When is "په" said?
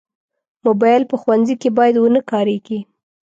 1.09-1.15